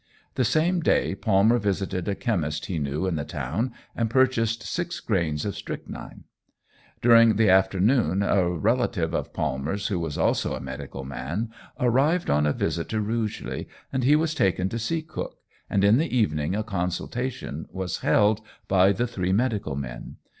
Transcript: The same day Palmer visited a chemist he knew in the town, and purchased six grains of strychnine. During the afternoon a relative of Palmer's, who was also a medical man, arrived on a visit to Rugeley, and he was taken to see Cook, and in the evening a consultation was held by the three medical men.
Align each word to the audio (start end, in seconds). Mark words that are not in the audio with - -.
The 0.33 0.43
same 0.43 0.79
day 0.79 1.13
Palmer 1.13 1.59
visited 1.59 2.07
a 2.07 2.15
chemist 2.15 2.65
he 2.65 2.79
knew 2.79 3.05
in 3.05 3.17
the 3.17 3.23
town, 3.23 3.71
and 3.95 4.09
purchased 4.09 4.63
six 4.63 4.99
grains 4.99 5.45
of 5.45 5.55
strychnine. 5.55 6.23
During 7.03 7.35
the 7.35 7.51
afternoon 7.51 8.23
a 8.23 8.49
relative 8.49 9.13
of 9.13 9.31
Palmer's, 9.31 9.89
who 9.89 9.99
was 9.99 10.17
also 10.17 10.55
a 10.55 10.59
medical 10.59 11.03
man, 11.03 11.51
arrived 11.79 12.31
on 12.31 12.47
a 12.47 12.51
visit 12.53 12.89
to 12.89 12.99
Rugeley, 12.99 13.67
and 13.93 14.03
he 14.03 14.15
was 14.15 14.33
taken 14.33 14.69
to 14.69 14.79
see 14.79 15.03
Cook, 15.03 15.37
and 15.69 15.83
in 15.83 15.97
the 15.99 16.17
evening 16.17 16.55
a 16.55 16.63
consultation 16.63 17.67
was 17.69 17.99
held 17.99 18.41
by 18.67 18.93
the 18.93 19.05
three 19.05 19.31
medical 19.33 19.75
men. 19.75 20.15